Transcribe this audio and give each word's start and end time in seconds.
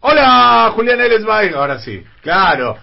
Hola, 0.00 0.70
Julián 0.76 1.00
Elesbay. 1.00 1.54
Ahora 1.54 1.80
sí, 1.80 2.04
claro. 2.22 2.76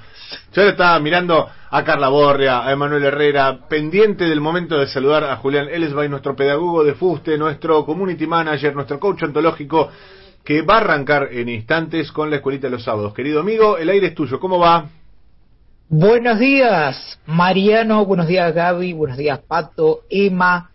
Yo 0.52 0.64
estaba 0.64 1.00
mirando 1.00 1.48
a 1.70 1.84
Carla 1.84 2.10
Borria, 2.10 2.66
a 2.68 2.72
Emanuel 2.74 3.06
Herrera, 3.06 3.68
pendiente 3.70 4.26
del 4.26 4.42
momento 4.42 4.78
de 4.78 4.88
saludar 4.88 5.24
a 5.24 5.38
Julián 5.38 5.70
Elesbay, 5.70 6.10
nuestro 6.10 6.36
pedagogo 6.36 6.84
de 6.84 6.94
fuste, 6.94 7.38
nuestro 7.38 7.86
community 7.86 8.28
manager, 8.28 8.76
nuestro 8.76 9.00
coach 9.00 9.24
ontológico, 9.24 9.90
que 10.44 10.62
va 10.62 10.76
a 10.76 10.82
arrancar 10.82 11.30
en 11.32 11.48
instantes 11.48 12.12
con 12.12 12.30
la 12.30 12.38
escuelita 12.38 12.68
de 12.68 12.72
los 12.72 12.84
sábados. 12.84 13.14
Querido 13.14 13.40
amigo, 13.40 13.78
el 13.78 13.90
aire 13.90 14.08
es 14.08 14.16
tuyo. 14.16 14.38
¿Cómo 14.38 14.60
va? 14.60 14.90
Buenos 15.88 16.38
días, 16.38 17.18
Mariano. 17.26 18.06
Buenos 18.06 18.28
días, 18.28 18.54
Gaby. 18.54 18.92
Buenos 18.92 19.18
días, 19.18 19.40
Pato, 19.40 20.02
Emma, 20.10 20.70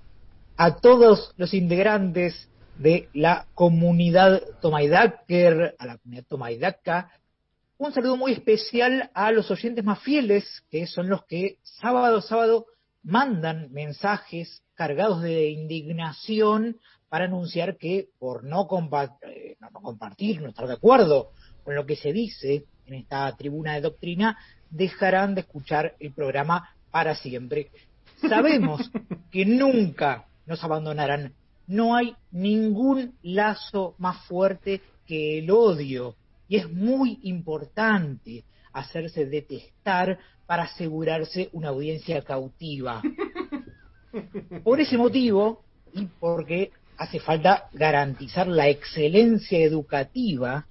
a 0.56 0.76
todos 0.76 1.34
los 1.36 1.52
integrantes 1.52 2.49
de 2.80 3.10
la 3.12 3.46
comunidad 3.54 4.40
Tomaidaker, 4.62 5.76
a 5.78 5.86
la 5.86 5.98
comunidad 5.98 6.24
Tomaidaca. 6.26 7.10
Un 7.76 7.92
saludo 7.92 8.16
muy 8.16 8.32
especial 8.32 9.10
a 9.12 9.30
los 9.32 9.50
oyentes 9.50 9.84
más 9.84 10.00
fieles, 10.00 10.64
que 10.70 10.86
son 10.86 11.10
los 11.10 11.24
que 11.26 11.58
sábado 11.62 12.16
a 12.16 12.22
sábado 12.22 12.66
mandan 13.02 13.70
mensajes 13.70 14.62
cargados 14.74 15.20
de 15.22 15.50
indignación 15.50 16.78
para 17.10 17.26
anunciar 17.26 17.76
que 17.76 18.08
por 18.18 18.44
no, 18.44 18.66
eh, 19.22 19.56
no, 19.60 19.70
compartir, 19.72 20.40
no 20.40 20.48
estar 20.48 20.66
de 20.66 20.74
acuerdo 20.74 21.32
con 21.64 21.74
lo 21.74 21.84
que 21.84 21.96
se 21.96 22.14
dice 22.14 22.64
en 22.86 22.94
esta 22.94 23.36
tribuna 23.36 23.74
de 23.74 23.82
doctrina, 23.82 24.38
dejarán 24.70 25.34
de 25.34 25.42
escuchar 25.42 25.96
el 26.00 26.12
programa 26.12 26.70
para 26.90 27.14
siempre. 27.14 27.70
Sabemos 28.26 28.90
que 29.30 29.44
nunca 29.44 30.28
nos 30.46 30.64
abandonarán. 30.64 31.34
No 31.70 31.94
hay 31.94 32.16
ningún 32.32 33.14
lazo 33.22 33.94
más 33.98 34.26
fuerte 34.26 34.80
que 35.06 35.38
el 35.38 35.52
odio 35.52 36.16
y 36.48 36.56
es 36.56 36.68
muy 36.68 37.20
importante 37.22 38.42
hacerse 38.72 39.24
detestar 39.26 40.18
para 40.46 40.64
asegurarse 40.64 41.48
una 41.52 41.68
audiencia 41.68 42.22
cautiva. 42.22 43.00
Por 44.64 44.80
ese 44.80 44.98
motivo, 44.98 45.62
y 45.94 46.06
porque 46.18 46.72
hace 46.98 47.20
falta 47.20 47.68
garantizar 47.72 48.48
la 48.48 48.68
excelencia 48.68 49.60
educativa, 49.60 50.66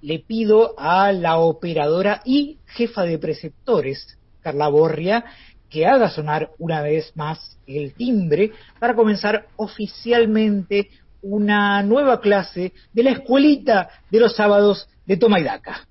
le 0.00 0.20
pido 0.20 0.78
a 0.78 1.10
la 1.10 1.38
operadora 1.38 2.22
y 2.24 2.60
jefa 2.66 3.02
de 3.02 3.18
preceptores, 3.18 4.16
Carla 4.42 4.68
Borria, 4.68 5.24
que 5.70 5.86
haga 5.86 6.10
sonar 6.10 6.50
una 6.58 6.82
vez 6.82 7.12
más 7.16 7.58
el 7.66 7.94
timbre 7.94 8.52
para 8.78 8.94
comenzar 8.94 9.46
oficialmente 9.56 10.90
una 11.22 11.82
nueva 11.82 12.20
clase 12.20 12.72
de 12.92 13.02
la 13.02 13.10
escuelita 13.10 13.88
de 14.10 14.20
los 14.20 14.36
sábados 14.36 14.88
de 15.06 15.16
Toma 15.16 15.40
y 15.40 15.44
Daca. 15.44 15.86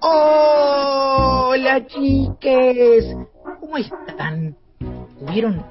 Hola 0.00 1.86
chiques, 1.86 3.16
¿cómo 3.60 3.78
están? 3.78 4.56
¿Tuvieron 5.18 5.64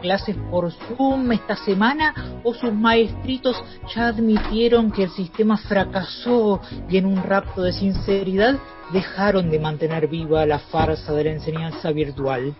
clases 0.00 0.36
por 0.50 0.72
Zoom 0.72 1.32
esta 1.32 1.56
semana 1.56 2.40
o 2.42 2.54
sus 2.54 2.72
maestritos 2.72 3.56
ya 3.94 4.08
admitieron 4.08 4.90
que 4.90 5.04
el 5.04 5.10
sistema 5.10 5.56
fracasó 5.56 6.60
y 6.88 6.96
en 6.96 7.06
un 7.06 7.22
rapto 7.22 7.62
de 7.62 7.72
sinceridad 7.72 8.58
dejaron 8.92 9.50
de 9.50 9.58
mantener 9.58 10.08
viva 10.08 10.46
la 10.46 10.58
farsa 10.58 11.12
de 11.12 11.24
la 11.24 11.30
enseñanza 11.32 11.90
virtual? 11.92 12.54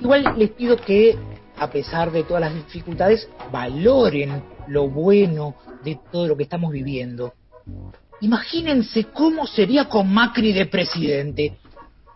Igual 0.00 0.34
les 0.36 0.50
pido 0.50 0.76
que, 0.76 1.18
a 1.58 1.70
pesar 1.70 2.10
de 2.12 2.22
todas 2.22 2.40
las 2.40 2.54
dificultades, 2.54 3.28
valoren 3.50 4.42
lo 4.68 4.88
bueno 4.88 5.54
de 5.84 5.98
todo 6.10 6.28
lo 6.28 6.36
que 6.36 6.44
estamos 6.44 6.72
viviendo. 6.72 7.32
Imagínense 8.20 9.04
cómo 9.04 9.46
sería 9.46 9.88
con 9.88 10.12
Macri 10.12 10.52
de 10.52 10.66
presidente. 10.66 11.58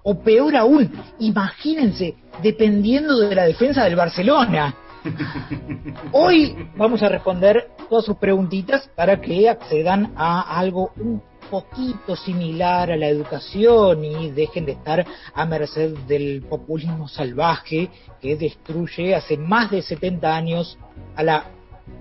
O 0.04 0.18
peor 0.18 0.56
aún, 0.56 0.90
imagínense 1.20 2.16
dependiendo 2.42 3.18
de 3.18 3.34
la 3.34 3.44
defensa 3.44 3.84
del 3.84 3.94
Barcelona. 3.94 4.74
Hoy 6.12 6.56
vamos 6.76 7.02
a 7.02 7.08
responder 7.08 7.70
todas 7.88 8.04
sus 8.04 8.16
preguntitas 8.16 8.88
para 8.96 9.20
que 9.20 9.48
accedan 9.48 10.12
a 10.16 10.58
algo 10.58 10.92
un 10.96 11.22
poquito 11.50 12.16
similar 12.16 12.90
a 12.90 12.96
la 12.96 13.08
educación 13.08 14.04
y 14.04 14.30
dejen 14.30 14.64
de 14.64 14.72
estar 14.72 15.04
a 15.34 15.44
merced 15.44 15.96
del 16.08 16.42
populismo 16.48 17.06
salvaje 17.08 17.90
que 18.20 18.36
destruye 18.36 19.14
hace 19.14 19.36
más 19.36 19.70
de 19.70 19.82
70 19.82 20.34
años 20.34 20.78
a 21.14 21.22
la 21.22 21.44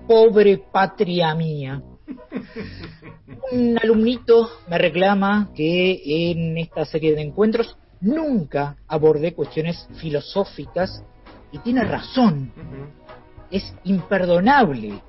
pobre 0.08 0.58
patria 0.58 1.34
mía. 1.34 1.82
Un 3.52 3.78
alumnito 3.82 4.50
me 4.68 4.78
reclama 4.78 5.50
que 5.54 6.30
en 6.30 6.58
esta 6.58 6.84
serie 6.84 7.14
de 7.14 7.22
encuentros 7.22 7.76
nunca 8.02 8.76
abordé 8.88 9.32
cuestiones 9.32 9.88
filosóficas 9.94 11.02
y 11.52 11.58
tiene 11.58 11.84
razón. 11.84 12.52
Es 13.50 13.74
imperdonable 13.84 15.00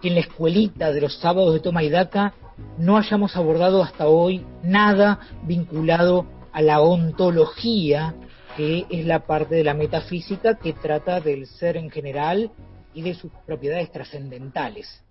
que 0.00 0.08
en 0.08 0.14
la 0.14 0.20
escuelita 0.20 0.92
de 0.92 1.00
los 1.00 1.18
sábados 1.18 1.54
de 1.54 1.60
Toma 1.60 1.82
y 1.82 1.88
Daca 1.88 2.34
no 2.78 2.98
hayamos 2.98 3.36
abordado 3.36 3.82
hasta 3.82 4.06
hoy 4.06 4.44
nada 4.62 5.20
vinculado 5.44 6.26
a 6.52 6.60
la 6.60 6.80
ontología, 6.80 8.14
que 8.56 8.86
es 8.90 9.06
la 9.06 9.20
parte 9.20 9.54
de 9.54 9.64
la 9.64 9.74
metafísica 9.74 10.58
que 10.58 10.74
trata 10.74 11.20
del 11.20 11.46
ser 11.46 11.76
en 11.76 11.90
general 11.90 12.50
y 12.92 13.02
de 13.02 13.14
sus 13.14 13.32
propiedades 13.46 13.90
trascendentales. 13.90 15.02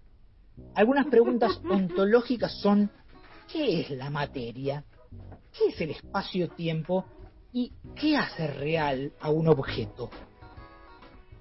Algunas 0.75 1.07
preguntas 1.07 1.59
ontológicas 1.69 2.53
son, 2.61 2.91
¿qué 3.51 3.81
es 3.81 3.89
la 3.91 4.09
materia? 4.11 4.83
¿Qué 5.57 5.69
es 5.69 5.81
el 5.81 5.91
espacio-tiempo? 5.91 7.05
¿Y 7.53 7.73
qué 7.95 8.15
hace 8.15 8.47
real 8.47 9.11
a 9.19 9.29
un 9.29 9.49
objeto? 9.49 10.09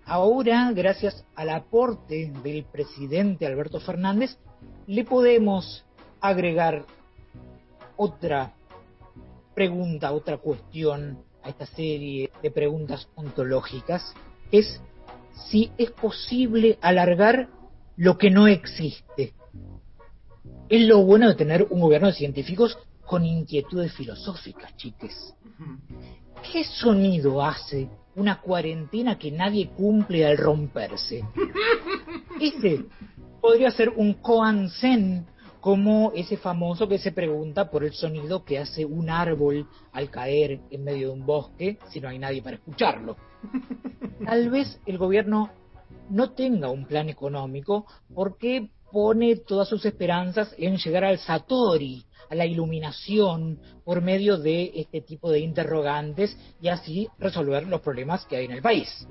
Ahora, 0.05 0.73
gracias 0.73 1.25
al 1.37 1.51
aporte 1.51 2.33
del 2.43 2.65
presidente 2.65 3.47
Alberto 3.47 3.79
Fernández, 3.79 4.37
le 4.89 5.05
podemos 5.05 5.85
agregar 6.21 6.85
otra 7.97 8.55
pregunta, 9.55 10.13
otra 10.13 10.39
cuestión 10.39 11.23
a 11.45 11.51
esta 11.51 11.67
serie 11.67 12.31
de 12.43 12.51
preguntas 12.51 13.09
ontológicas, 13.15 14.13
es 14.51 14.81
si 15.49 15.71
es 15.79 15.93
posible 15.93 16.77
alargar 16.83 17.49
lo 17.97 18.19
que 18.19 18.31
no 18.31 18.49
existe. 18.49 19.33
Es 20.69 20.89
lo 20.89 21.05
bueno 21.05 21.29
de 21.29 21.37
tener 21.37 21.69
un 21.71 21.81
gobierno 21.81 22.09
de 22.09 22.15
científicos 22.15 22.77
con 23.11 23.27
inquietudes 23.27 23.93
filosóficas, 23.95 24.77
chiques. 24.77 25.35
¿Qué 26.53 26.63
sonido 26.63 27.43
hace 27.43 27.91
una 28.15 28.41
cuarentena 28.41 29.19
que 29.19 29.33
nadie 29.33 29.71
cumple 29.71 30.25
al 30.25 30.39
romperse? 30.39 31.25
Ese 32.41 32.85
podría 33.41 33.73
ser 33.73 33.89
un 33.89 34.15
koan 34.15 34.71
zen, 34.71 35.27
como 35.61 36.13
ese 36.15 36.37
famoso 36.37 36.87
que 36.87 36.99
se 36.99 37.11
pregunta 37.11 37.69
por 37.69 37.83
el 37.83 37.93
sonido 37.95 38.45
que 38.45 38.61
hace 38.61 38.85
un 38.85 39.11
árbol 39.11 39.67
al 39.91 40.09
caer 40.09 40.61
en 40.71 40.85
medio 40.85 41.09
de 41.09 41.15
un 41.15 41.27
bosque 41.27 41.79
si 41.91 42.01
no 42.01 42.09
hay 42.09 42.21
nadie 42.21 42.43
para 42.43 42.57
escucharlo. 42.59 43.17
Tal 44.25 44.51
vez 44.51 44.81
el 44.87 44.99
gobierno 44.99 45.51
no 46.11 46.31
tenga 46.31 46.71
un 46.71 46.87
plan 46.87 47.09
económico 47.09 47.87
porque 48.15 48.71
pone 48.93 49.37
todas 49.37 49.69
sus 49.69 49.85
esperanzas 49.85 50.55
en 50.59 50.77
llegar 50.77 51.05
al 51.05 51.19
Satori, 51.19 52.05
a 52.31 52.35
la 52.35 52.47
iluminación 52.47 53.59
por 53.85 54.03
medio 54.03 54.39
de 54.39 54.71
este 54.75 55.01
tipo 55.01 55.31
de 55.31 55.41
interrogantes 55.41 56.37
y 56.61 56.69
así 56.69 57.09
resolver 57.19 57.67
los 57.67 57.81
problemas 57.81 58.25
que 58.27 58.37
hay 58.37 58.45
en 58.45 58.53
el 58.53 58.63
país. 58.63 59.07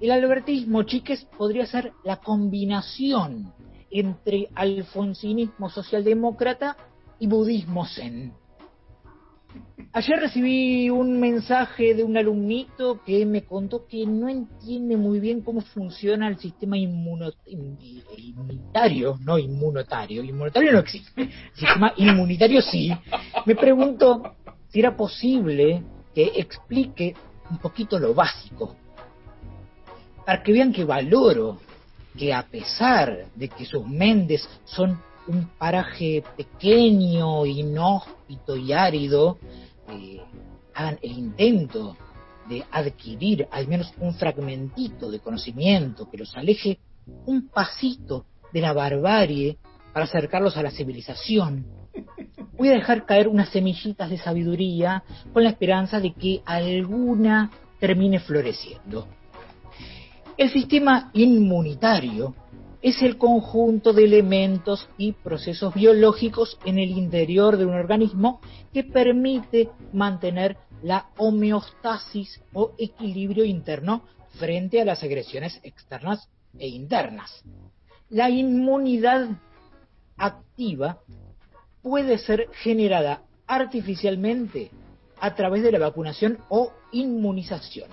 El 0.00 0.10
albertismo, 0.10 0.82
chiques, 0.82 1.24
podría 1.38 1.66
ser 1.66 1.92
la 2.04 2.16
combinación 2.16 3.52
entre 3.90 4.48
alfonsinismo 4.54 5.70
socialdemócrata 5.70 6.76
y 7.20 7.28
budismo 7.28 7.86
zen. 7.86 8.32
Ayer 9.92 10.18
recibí 10.18 10.90
un 10.90 11.20
mensaje 11.20 11.94
de 11.94 12.02
un 12.02 12.16
alumnito 12.16 13.00
que 13.04 13.24
me 13.24 13.44
contó 13.44 13.86
que 13.86 14.04
no 14.06 14.28
entiende 14.28 14.96
muy 14.96 15.20
bien 15.20 15.40
cómo 15.40 15.60
funciona 15.60 16.26
el 16.26 16.36
sistema 16.38 16.76
inmunitario, 16.76 19.16
no 19.20 19.38
inmunotario. 19.38 20.24
Inmunitario 20.24 20.72
no 20.72 20.80
existe. 20.80 21.22
El 21.22 21.30
sistema 21.54 21.92
inmunitario 21.96 22.60
sí. 22.60 22.90
Me 23.46 23.54
pregunto 23.54 24.34
si 24.68 24.80
era 24.80 24.96
posible 24.96 25.84
que 26.12 26.32
explique 26.36 27.14
un 27.48 27.58
poquito 27.58 27.96
lo 27.96 28.14
básico. 28.14 28.74
Para 30.26 30.42
que 30.42 30.52
vean 30.52 30.72
que 30.72 30.84
valoro 30.84 31.60
que 32.18 32.34
a 32.34 32.42
pesar 32.42 33.26
de 33.36 33.48
que 33.48 33.64
sus 33.64 33.86
mendes 33.86 34.48
son 34.64 34.98
un 35.26 35.48
paraje 35.58 36.22
pequeño, 36.36 37.46
inhóspito 37.46 38.56
y 38.56 38.72
árido, 38.72 39.38
eh, 39.88 40.20
hagan 40.74 40.98
el 41.02 41.12
intento 41.12 41.96
de 42.48 42.64
adquirir 42.70 43.48
al 43.50 43.66
menos 43.68 43.92
un 43.98 44.14
fragmentito 44.14 45.10
de 45.10 45.20
conocimiento 45.20 46.10
que 46.10 46.18
los 46.18 46.36
aleje 46.36 46.78
un 47.26 47.48
pasito 47.48 48.26
de 48.52 48.60
la 48.60 48.72
barbarie 48.72 49.58
para 49.92 50.04
acercarlos 50.04 50.56
a 50.56 50.62
la 50.62 50.70
civilización. 50.70 51.66
Voy 52.56 52.68
a 52.68 52.72
dejar 52.72 53.06
caer 53.06 53.28
unas 53.28 53.48
semillitas 53.50 54.10
de 54.10 54.18
sabiduría 54.18 55.02
con 55.32 55.44
la 55.44 55.50
esperanza 55.50 56.00
de 56.00 56.12
que 56.12 56.42
alguna 56.44 57.50
termine 57.78 58.20
floreciendo. 58.20 59.08
El 60.36 60.50
sistema 60.50 61.10
inmunitario 61.12 62.34
es 62.84 63.00
el 63.00 63.16
conjunto 63.16 63.94
de 63.94 64.04
elementos 64.04 64.90
y 64.98 65.12
procesos 65.12 65.72
biológicos 65.72 66.58
en 66.66 66.78
el 66.78 66.90
interior 66.90 67.56
de 67.56 67.64
un 67.64 67.72
organismo 67.72 68.42
que 68.74 68.84
permite 68.84 69.70
mantener 69.94 70.58
la 70.82 71.06
homeostasis 71.16 72.42
o 72.52 72.72
equilibrio 72.76 73.46
interno 73.46 74.02
frente 74.38 74.82
a 74.82 74.84
las 74.84 75.02
agresiones 75.02 75.58
externas 75.62 76.28
e 76.58 76.68
internas. 76.68 77.42
La 78.10 78.28
inmunidad 78.28 79.30
activa 80.18 80.98
puede 81.80 82.18
ser 82.18 82.50
generada 82.52 83.22
artificialmente 83.46 84.70
a 85.20 85.34
través 85.34 85.62
de 85.62 85.72
la 85.72 85.78
vacunación 85.78 86.36
o 86.50 86.70
inmunización, 86.92 87.88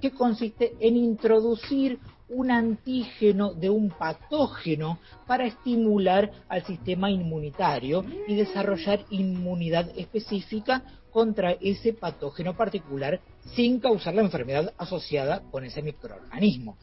que 0.00 0.12
consiste 0.12 0.76
en 0.78 0.96
introducir 0.96 1.98
un 2.30 2.50
antígeno 2.50 3.52
de 3.52 3.70
un 3.70 3.90
patógeno 3.90 4.98
para 5.26 5.46
estimular 5.46 6.30
al 6.48 6.64
sistema 6.64 7.10
inmunitario 7.10 8.04
y 8.26 8.34
desarrollar 8.36 9.04
inmunidad 9.10 9.90
específica 9.96 10.82
contra 11.10 11.52
ese 11.60 11.92
patógeno 11.92 12.56
particular 12.56 13.20
sin 13.54 13.80
causar 13.80 14.14
la 14.14 14.22
enfermedad 14.22 14.72
asociada 14.78 15.42
con 15.50 15.64
ese 15.64 15.82
microorganismo. 15.82 16.76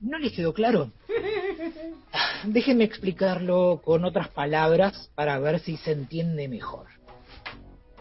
¿No 0.00 0.18
les 0.18 0.32
quedó 0.32 0.52
claro? 0.52 0.92
Déjenme 2.44 2.84
explicarlo 2.84 3.80
con 3.84 4.04
otras 4.04 4.28
palabras 4.28 5.10
para 5.14 5.38
ver 5.38 5.60
si 5.60 5.76
se 5.76 5.92
entiende 5.92 6.48
mejor. 6.48 6.86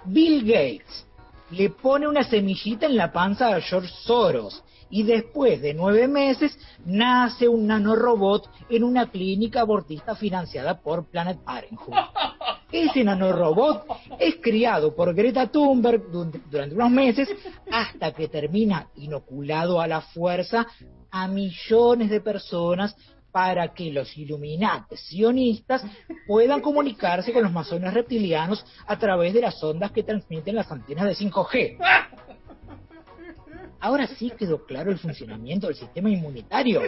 Bill 0.05 0.41
Gates 0.41 1.06
le 1.51 1.69
pone 1.69 2.07
una 2.07 2.23
semillita 2.23 2.85
en 2.85 2.97
la 2.97 3.11
panza 3.11 3.55
a 3.55 3.61
George 3.61 3.91
Soros 4.03 4.63
y 4.89 5.03
después 5.03 5.61
de 5.61 5.73
nueve 5.73 6.07
meses 6.07 6.57
nace 6.85 7.47
un 7.47 7.67
nanorobot 7.67 8.49
en 8.69 8.83
una 8.83 9.09
clínica 9.09 9.61
abortista 9.61 10.15
financiada 10.15 10.79
por 10.81 11.09
Planet 11.09 11.39
Parenthood. 11.44 11.94
Ese 12.71 13.03
nanorobot 13.03 13.85
es 14.19 14.35
criado 14.41 14.94
por 14.94 15.13
Greta 15.13 15.47
Thunberg 15.47 16.03
durante 16.11 16.75
unos 16.75 16.91
meses 16.91 17.29
hasta 17.71 18.11
que 18.11 18.27
termina 18.27 18.88
inoculado 18.95 19.79
a 19.79 19.88
la 19.88 20.01
fuerza 20.01 20.67
a 21.09 21.27
millones 21.27 22.09
de 22.09 22.19
personas 22.19 22.95
para 23.31 23.74
que 23.74 23.91
los 23.91 24.18
iluminates 24.18 25.00
sionistas 25.01 25.83
puedan 26.25 26.62
comunicarse 26.62 27.33
con 27.33 27.44
los 27.44 27.51
masones 27.51 27.94
reptilianos 27.94 28.65
a 28.85 28.97
través 28.97 29.33
de 29.33 29.41
las 29.41 29.62
ondas 29.63 29.91
que 29.91 30.03
transmiten 30.03 30.56
las 30.56 30.71
antenas 30.71 31.06
de 31.06 31.25
5G. 31.25 31.77
Ahora 33.79 34.07
sí 34.07 34.31
quedó 34.38 34.65
claro 34.65 34.91
el 34.91 34.97
funcionamiento 34.97 35.68
del 35.68 35.75
sistema 35.75 36.09
inmunitario. 36.09 36.81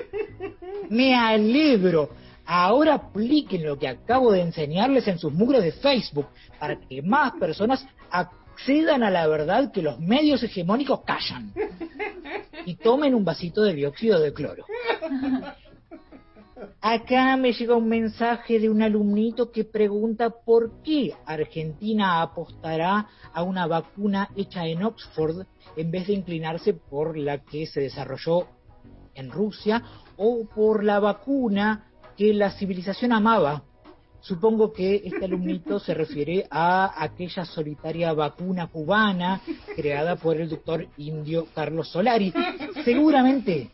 Me 0.89 1.15
alegro. 1.15 2.09
Ahora 2.45 2.95
apliquen 2.95 3.63
lo 3.63 3.77
que 3.77 3.87
acabo 3.87 4.31
de 4.31 4.41
enseñarles 4.41 5.07
en 5.07 5.19
sus 5.19 5.31
muros 5.31 5.63
de 5.63 5.71
Facebook 5.71 6.27
para 6.59 6.79
que 6.79 7.03
más 7.03 7.33
personas 7.33 7.85
accedan 8.09 9.03
a 9.03 9.11
la 9.11 9.27
verdad 9.27 9.71
que 9.71 9.83
los 9.83 9.99
medios 9.99 10.41
hegemónicos 10.41 11.01
callan. 11.05 11.53
Y 12.65 12.75
tomen 12.75 13.13
un 13.13 13.23
vasito 13.23 13.61
de 13.61 13.73
dióxido 13.73 14.19
de 14.19 14.33
cloro. 14.33 14.65
Acá 16.81 17.35
me 17.35 17.51
llega 17.51 17.75
un 17.75 17.89
mensaje 17.89 18.57
de 18.57 18.69
un 18.69 18.81
alumnito 18.81 19.51
que 19.51 19.65
pregunta 19.65 20.29
por 20.29 20.81
qué 20.81 21.13
Argentina 21.25 22.21
apostará 22.21 23.09
a 23.33 23.43
una 23.43 23.67
vacuna 23.67 24.29
hecha 24.37 24.65
en 24.65 24.83
Oxford 24.83 25.45
en 25.75 25.91
vez 25.91 26.07
de 26.07 26.13
inclinarse 26.13 26.73
por 26.73 27.17
la 27.17 27.39
que 27.39 27.65
se 27.67 27.81
desarrolló 27.81 28.47
en 29.13 29.29
Rusia 29.29 29.83
o 30.15 30.47
por 30.47 30.85
la 30.85 31.01
vacuna 31.01 31.91
que 32.15 32.33
la 32.33 32.51
civilización 32.51 33.11
amaba. 33.11 33.63
Supongo 34.21 34.71
que 34.71 35.01
este 35.03 35.25
alumnito 35.25 35.79
se 35.79 35.93
refiere 35.93 36.47
a 36.49 37.03
aquella 37.03 37.43
solitaria 37.43 38.13
vacuna 38.13 38.67
cubana 38.67 39.41
creada 39.75 40.15
por 40.15 40.37
el 40.37 40.47
doctor 40.47 40.87
indio 40.95 41.47
Carlos 41.53 41.89
Solari. 41.89 42.33
Seguramente 42.85 43.71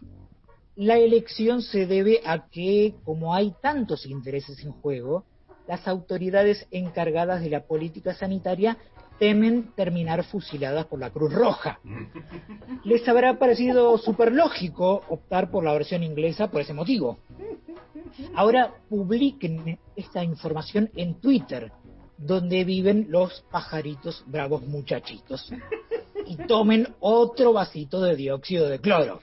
la 0.75 0.98
elección 0.98 1.62
se 1.62 1.86
debe 1.86 2.22
a 2.25 2.48
que, 2.50 2.95
como 3.04 3.33
hay 3.33 3.54
tantos 3.62 4.06
intereses 4.06 4.63
en 4.63 4.72
juego, 4.72 5.25
las 5.68 5.88
autoridades 5.88 6.68
encargadas 6.72 7.42
de 7.42 7.50
la 7.50 7.66
política 7.66 8.13
sanitaria 8.13 8.77
temen 9.18 9.74
terminar 9.75 10.24
fusiladas 10.25 10.86
por 10.86 11.00
la 11.00 11.10
Cruz 11.10 11.33
Roja. 11.33 11.80
Les 12.83 13.07
habrá 13.07 13.39
parecido 13.39 13.98
súper 13.98 14.33
lógico 14.33 15.04
optar 15.10 15.50
por 15.50 15.63
la 15.63 15.74
versión 15.74 16.04
inglesa 16.04 16.51
por 16.51 16.62
ese 16.62 16.74
motivo. 16.74 17.19
Ahora 18.36 18.74
publiquen 18.89 19.80
esta 19.95 20.24
información 20.24 20.89
en 20.95 21.16
Twitter, 21.16 21.72
donde 22.18 22.63
viven 22.63 23.07
los 23.10 23.45
pajaritos 23.51 24.24
bravos 24.27 24.62
muchachitos, 24.63 25.51
y 26.25 26.36
tomen 26.48 26.94
otro 27.00 27.54
vasito 27.54 28.01
de 28.01 28.16
dióxido 28.16 28.68
de 28.68 28.80
cloro. 28.80 29.22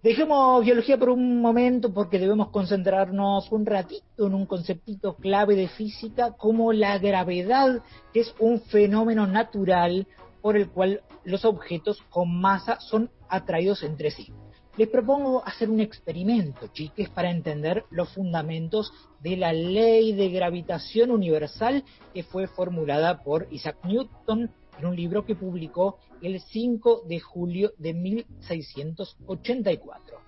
Dejemos 0.00 0.64
biología 0.64 0.96
por 0.96 1.10
un 1.10 1.40
momento 1.40 1.92
porque 1.92 2.20
debemos 2.20 2.50
concentrarnos 2.50 3.50
un 3.50 3.66
ratito 3.66 4.28
en 4.28 4.34
un 4.34 4.46
conceptito 4.46 5.16
clave 5.16 5.56
de 5.56 5.66
física 5.66 6.36
como 6.36 6.72
la 6.72 6.98
gravedad, 6.98 7.82
que 8.12 8.20
es 8.20 8.32
un 8.38 8.60
fenómeno 8.60 9.26
natural 9.26 10.06
por 10.40 10.56
el 10.56 10.70
cual 10.70 11.02
los 11.24 11.44
objetos 11.44 12.00
con 12.10 12.32
masa 12.40 12.78
son 12.78 13.10
atraídos 13.28 13.82
entre 13.82 14.12
sí. 14.12 14.32
Les 14.76 14.88
propongo 14.88 15.42
hacer 15.44 15.68
un 15.68 15.80
experimento, 15.80 16.68
chiques, 16.68 17.08
para 17.08 17.32
entender 17.32 17.84
los 17.90 18.08
fundamentos 18.10 18.92
de 19.18 19.36
la 19.36 19.52
ley 19.52 20.12
de 20.12 20.28
gravitación 20.28 21.10
universal 21.10 21.82
que 22.14 22.22
fue 22.22 22.46
formulada 22.46 23.24
por 23.24 23.48
Isaac 23.50 23.78
Newton 23.82 24.52
en 24.78 24.86
un 24.86 24.96
libro 24.96 25.24
que 25.24 25.34
publicó 25.34 25.98
el 26.22 26.40
5 26.40 27.02
de 27.06 27.20
julio 27.20 27.72
de 27.78 27.94
1684. 27.94 30.20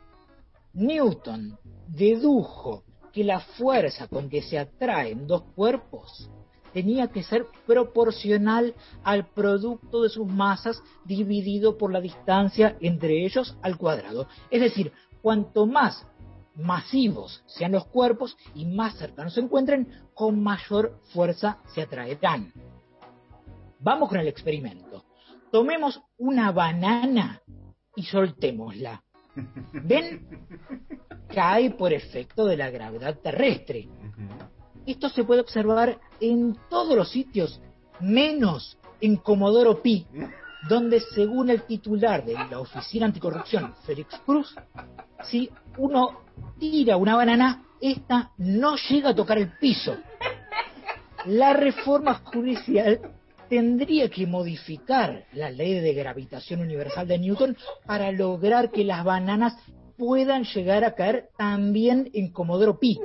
Newton 0.72 1.58
dedujo 1.88 2.84
que 3.12 3.24
la 3.24 3.40
fuerza 3.40 4.08
con 4.08 4.28
que 4.28 4.42
se 4.42 4.58
atraen 4.58 5.26
dos 5.26 5.42
cuerpos 5.54 6.30
tenía 6.72 7.08
que 7.08 7.22
ser 7.22 7.46
proporcional 7.66 8.74
al 9.02 9.26
producto 9.26 10.02
de 10.02 10.08
sus 10.08 10.26
masas 10.26 10.82
dividido 11.04 11.76
por 11.76 11.92
la 11.92 12.00
distancia 12.00 12.76
entre 12.80 13.24
ellos 13.24 13.56
al 13.62 13.76
cuadrado. 13.76 14.28
Es 14.50 14.60
decir, 14.60 14.92
cuanto 15.22 15.66
más 15.66 16.06
masivos 16.54 17.42
sean 17.46 17.72
los 17.72 17.86
cuerpos 17.86 18.36
y 18.54 18.66
más 18.66 18.96
cercanos 18.96 19.34
se 19.34 19.40
encuentren, 19.40 19.88
con 20.14 20.42
mayor 20.42 20.98
fuerza 21.12 21.58
se 21.74 21.82
atraerán. 21.82 22.52
Vamos 23.80 24.10
con 24.10 24.18
el 24.18 24.28
experimento. 24.28 25.04
Tomemos 25.50 26.00
una 26.18 26.52
banana 26.52 27.40
y 27.96 28.02
soltémosla. 28.02 29.02
¿Ven? 29.72 30.26
Cae 31.28 31.70
por 31.70 31.92
efecto 31.92 32.44
de 32.44 32.56
la 32.56 32.70
gravedad 32.70 33.18
terrestre. 33.18 33.88
Esto 34.86 35.08
se 35.08 35.24
puede 35.24 35.40
observar 35.40 35.98
en 36.20 36.58
todos 36.68 36.96
los 36.96 37.10
sitios, 37.10 37.60
menos 38.00 38.78
en 39.00 39.16
Comodoro 39.16 39.82
Pi, 39.82 40.06
donde 40.68 41.00
según 41.00 41.48
el 41.50 41.62
titular 41.62 42.24
de 42.24 42.34
la 42.34 42.60
Oficina 42.60 43.06
Anticorrupción, 43.06 43.74
Félix 43.86 44.20
Cruz, 44.26 44.54
si 45.22 45.50
uno 45.78 46.20
tira 46.58 46.96
una 46.96 47.16
banana, 47.16 47.64
esta 47.80 48.32
no 48.36 48.76
llega 48.76 49.10
a 49.10 49.14
tocar 49.14 49.38
el 49.38 49.56
piso. 49.58 49.96
La 51.26 51.54
reforma 51.54 52.14
judicial 52.24 53.19
tendría 53.50 54.08
que 54.08 54.28
modificar 54.28 55.26
la 55.32 55.50
ley 55.50 55.80
de 55.80 55.92
gravitación 55.92 56.60
universal 56.60 57.06
de 57.08 57.18
Newton 57.18 57.56
para 57.84 58.12
lograr 58.12 58.70
que 58.70 58.84
las 58.84 59.04
bananas 59.04 59.56
puedan 59.98 60.44
llegar 60.44 60.84
a 60.84 60.94
caer 60.94 61.28
también 61.36 62.10
en 62.14 62.30
Comodoro 62.30 62.78
Pi, 62.78 63.00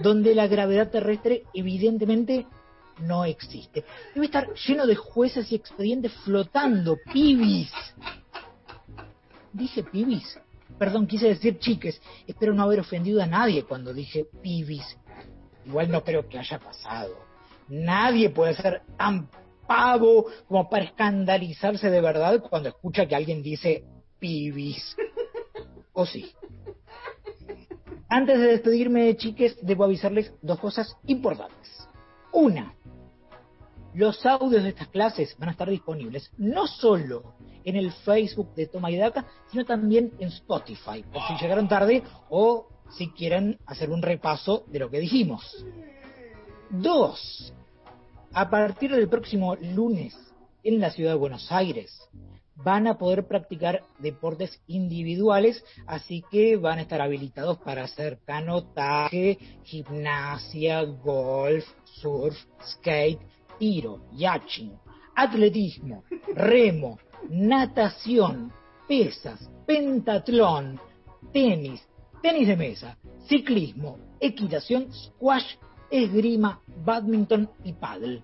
donde 0.00 0.36
la 0.36 0.46
gravedad 0.46 0.90
terrestre 0.90 1.42
evidentemente 1.52 2.46
no 3.00 3.24
existe. 3.24 3.84
Debe 4.14 4.26
estar 4.26 4.54
lleno 4.54 4.86
de 4.86 4.94
jueces 4.94 5.50
y 5.50 5.56
expedientes 5.56 6.12
flotando, 6.24 6.96
pibis. 7.12 7.70
Dije 9.52 9.82
pibis. 9.82 10.38
Perdón, 10.78 11.08
quise 11.08 11.26
decir 11.26 11.58
chiques. 11.58 12.00
Espero 12.24 12.54
no 12.54 12.62
haber 12.62 12.80
ofendido 12.80 13.20
a 13.20 13.26
nadie 13.26 13.64
cuando 13.64 13.92
dije 13.92 14.28
pibis. 14.42 14.96
Igual 15.66 15.90
no 15.90 16.04
creo 16.04 16.28
que 16.28 16.38
haya 16.38 16.60
pasado. 16.60 17.16
Nadie 17.68 18.30
puede 18.30 18.54
ser 18.54 18.82
tan 18.96 19.28
pavo 19.68 20.26
como 20.48 20.68
para 20.68 20.86
escandalizarse 20.86 21.90
de 21.90 22.00
verdad 22.00 22.42
cuando 22.50 22.70
escucha 22.70 23.06
que 23.06 23.14
alguien 23.14 23.42
dice 23.42 23.84
pibis. 24.18 24.96
¿O 25.92 26.04
sí? 26.04 26.32
Antes 28.08 28.38
de 28.40 28.46
despedirme, 28.46 29.16
chiques, 29.16 29.58
debo 29.62 29.84
avisarles 29.84 30.32
dos 30.40 30.58
cosas 30.58 30.96
importantes. 31.06 31.88
Una, 32.32 32.74
los 33.94 34.24
audios 34.24 34.62
de 34.62 34.70
estas 34.70 34.88
clases 34.88 35.36
van 35.38 35.50
a 35.50 35.52
estar 35.52 35.68
disponibles 35.68 36.30
no 36.38 36.66
solo 36.66 37.34
en 37.64 37.76
el 37.76 37.92
Facebook 37.92 38.54
de 38.54 38.66
Toma 38.66 38.90
y 38.90 38.96
Daca, 38.96 39.26
sino 39.50 39.64
también 39.64 40.12
en 40.18 40.28
Spotify, 40.28 41.04
por 41.12 41.22
si 41.26 41.36
llegaron 41.40 41.68
tarde 41.68 42.02
o 42.30 42.68
si 42.90 43.10
quieren 43.10 43.58
hacer 43.66 43.90
un 43.90 44.00
repaso 44.00 44.64
de 44.68 44.78
lo 44.78 44.90
que 44.90 45.00
dijimos. 45.00 45.66
Dos, 46.70 47.52
a 48.38 48.48
partir 48.48 48.92
del 48.92 49.08
próximo 49.08 49.56
lunes 49.56 50.16
en 50.62 50.78
la 50.78 50.92
ciudad 50.92 51.10
de 51.10 51.18
Buenos 51.18 51.50
Aires 51.50 52.00
van 52.54 52.86
a 52.86 52.96
poder 52.96 53.26
practicar 53.26 53.82
deportes 53.98 54.62
individuales, 54.68 55.64
así 55.88 56.22
que 56.30 56.56
van 56.56 56.78
a 56.78 56.82
estar 56.82 57.00
habilitados 57.00 57.58
para 57.58 57.82
hacer 57.82 58.20
canotaje, 58.24 59.38
gimnasia, 59.64 60.84
golf, 60.84 61.64
surf, 61.82 62.36
skate, 62.62 63.18
tiro, 63.58 64.04
yachting, 64.12 64.70
atletismo, 65.16 66.04
remo, 66.32 67.00
natación, 67.30 68.52
pesas, 68.86 69.50
pentatlón, 69.66 70.78
tenis, 71.32 71.84
tenis 72.22 72.46
de 72.46 72.56
mesa, 72.56 72.98
ciclismo, 73.26 73.98
equitación, 74.20 74.92
squash, 74.92 75.56
esgrima, 75.90 76.60
badminton 76.84 77.50
y 77.64 77.72
paddle. 77.72 78.22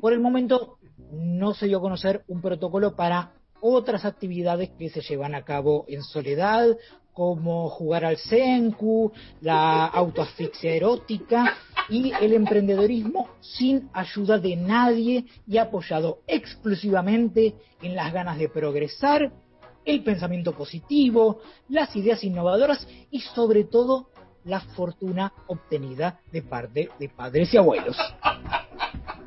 Por 0.00 0.12
el 0.12 0.20
momento 0.20 0.78
no 1.12 1.54
se 1.54 1.66
dio 1.66 1.78
a 1.78 1.82
conocer 1.82 2.24
un 2.28 2.40
protocolo 2.40 2.96
para 2.96 3.32
otras 3.60 4.04
actividades 4.04 4.70
que 4.70 4.90
se 4.90 5.00
llevan 5.00 5.34
a 5.34 5.44
cabo 5.44 5.84
en 5.88 6.02
soledad, 6.02 6.76
como 7.12 7.68
jugar 7.68 8.04
al 8.04 8.16
senku, 8.16 9.12
la 9.40 9.86
autoasfixia 9.86 10.74
erótica 10.74 11.54
y 11.88 12.12
el 12.20 12.32
emprendedorismo 12.32 13.28
sin 13.40 13.90
ayuda 13.92 14.38
de 14.38 14.56
nadie 14.56 15.26
y 15.46 15.58
apoyado 15.58 16.20
exclusivamente 16.26 17.54
en 17.82 17.94
las 17.94 18.12
ganas 18.12 18.38
de 18.38 18.48
progresar, 18.48 19.30
el 19.84 20.02
pensamiento 20.02 20.52
positivo, 20.52 21.40
las 21.68 21.94
ideas 21.96 22.24
innovadoras 22.24 22.86
y 23.10 23.20
sobre 23.20 23.64
todo 23.64 24.08
la 24.44 24.60
fortuna 24.60 25.32
obtenida 25.46 26.20
de 26.30 26.42
parte 26.42 26.90
de 26.98 27.08
padres 27.08 27.52
y 27.54 27.56
abuelos. 27.56 27.96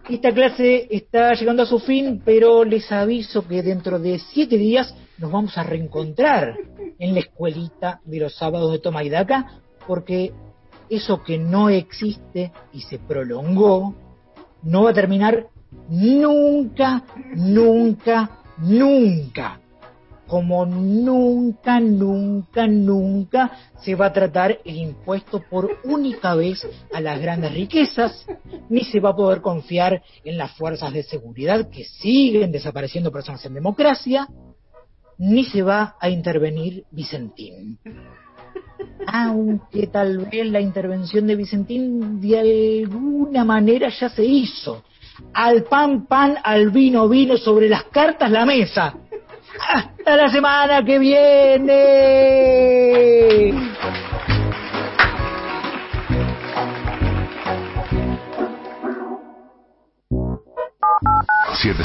Esta 0.09 0.31
clase 0.31 0.87
está 0.91 1.33
llegando 1.33 1.63
a 1.63 1.65
su 1.65 1.79
fin, 1.79 2.21
pero 2.23 2.63
les 2.63 2.91
aviso 2.91 3.47
que 3.47 3.63
dentro 3.63 3.97
de 3.97 4.19
siete 4.19 4.57
días 4.57 4.93
nos 5.17 5.31
vamos 5.31 5.57
a 5.57 5.63
reencontrar 5.63 6.55
en 6.99 7.13
la 7.13 7.21
escuelita 7.21 8.01
de 8.05 8.19
los 8.19 8.35
sábados 8.35 8.71
de 8.71 8.79
Toma 8.79 9.03
y 9.03 9.09
Daca, 9.09 9.61
porque 9.87 10.31
eso 10.89 11.23
que 11.23 11.37
no 11.37 11.69
existe 11.69 12.51
y 12.71 12.81
se 12.81 12.99
prolongó, 12.99 13.95
no 14.61 14.83
va 14.83 14.91
a 14.91 14.93
terminar 14.93 15.47
nunca, 15.89 17.03
nunca, 17.35 18.43
nunca 18.57 19.59
como 20.27 20.65
nunca, 20.65 21.79
nunca, 21.79 22.67
nunca 22.67 23.51
se 23.81 23.95
va 23.95 24.07
a 24.07 24.13
tratar 24.13 24.59
el 24.65 24.77
impuesto 24.77 25.43
por 25.49 25.69
única 25.83 26.35
vez 26.35 26.67
a 26.93 26.99
las 26.99 27.21
grandes 27.21 27.53
riquezas, 27.53 28.25
ni 28.69 28.83
se 28.83 28.99
va 28.99 29.09
a 29.09 29.15
poder 29.15 29.41
confiar 29.41 30.01
en 30.23 30.37
las 30.37 30.51
fuerzas 30.53 30.91
de 30.93 31.03
seguridad 31.03 31.69
que 31.69 31.83
siguen 31.83 32.51
desapareciendo 32.51 33.11
personas 33.11 33.45
en 33.45 33.53
democracia, 33.53 34.27
ni 35.17 35.45
se 35.45 35.61
va 35.61 35.95
a 35.99 36.09
intervenir 36.09 36.83
Vicentín. 36.91 37.77
Aunque 39.07 39.87
tal 39.87 40.25
vez 40.25 40.47
la 40.47 40.59
intervención 40.59 41.27
de 41.27 41.35
Vicentín 41.35 42.19
de 42.19 42.39
alguna 42.39 43.45
manera 43.45 43.89
ya 43.89 44.09
se 44.09 44.25
hizo. 44.25 44.83
Al 45.33 45.63
pan, 45.63 46.07
pan, 46.07 46.35
al 46.43 46.71
vino, 46.71 47.07
vino, 47.07 47.37
sobre 47.37 47.69
las 47.69 47.85
cartas, 47.85 48.29
la 48.29 48.45
mesa 48.45 49.04
hasta 50.05 50.17
la 50.17 50.29
semana 50.29 50.85
que 50.85 50.99
viene. 50.99 51.73